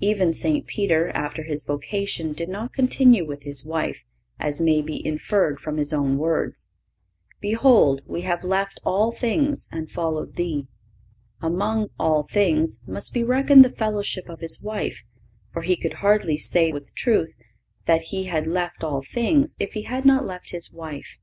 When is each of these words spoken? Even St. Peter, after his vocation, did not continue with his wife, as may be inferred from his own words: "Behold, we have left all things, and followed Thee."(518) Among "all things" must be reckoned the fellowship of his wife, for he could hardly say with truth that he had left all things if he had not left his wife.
Even 0.00 0.34
St. 0.34 0.66
Peter, 0.66 1.08
after 1.14 1.44
his 1.44 1.62
vocation, 1.62 2.34
did 2.34 2.50
not 2.50 2.74
continue 2.74 3.24
with 3.26 3.44
his 3.44 3.64
wife, 3.64 4.04
as 4.38 4.60
may 4.60 4.82
be 4.82 5.02
inferred 5.06 5.58
from 5.60 5.78
his 5.78 5.94
own 5.94 6.18
words: 6.18 6.68
"Behold, 7.40 8.02
we 8.06 8.20
have 8.20 8.44
left 8.44 8.80
all 8.84 9.12
things, 9.12 9.70
and 9.72 9.90
followed 9.90 10.36
Thee."(518) 10.36 11.46
Among 11.48 11.88
"all 11.98 12.24
things" 12.24 12.80
must 12.86 13.14
be 13.14 13.24
reckoned 13.24 13.64
the 13.64 13.70
fellowship 13.70 14.28
of 14.28 14.40
his 14.40 14.60
wife, 14.60 15.04
for 15.54 15.62
he 15.62 15.74
could 15.76 15.94
hardly 16.04 16.36
say 16.36 16.70
with 16.70 16.94
truth 16.94 17.32
that 17.86 18.02
he 18.12 18.24
had 18.24 18.46
left 18.46 18.84
all 18.84 19.00
things 19.00 19.56
if 19.58 19.72
he 19.72 19.84
had 19.84 20.04
not 20.04 20.26
left 20.26 20.50
his 20.50 20.70
wife. 20.70 21.16